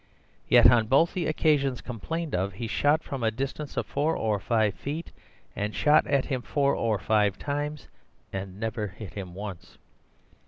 Yet 0.49 0.65
on 0.71 0.87
both 0.87 1.13
the 1.13 1.27
occasions 1.27 1.79
complained 1.79 2.33
of 2.33 2.53
he 2.53 2.65
shot 2.65 3.03
from 3.03 3.21
a 3.21 3.29
distance 3.29 3.77
of 3.77 3.85
four 3.85 4.17
or 4.17 4.39
five 4.39 4.73
feet, 4.73 5.11
and 5.55 5.75
shot 5.75 6.07
at 6.07 6.25
him 6.25 6.41
four 6.41 6.73
or 6.75 6.97
five 6.97 7.37
times, 7.37 7.87
and 8.33 8.59
never 8.59 8.87
hit 8.87 9.13
him 9.13 9.35
once. 9.35 9.77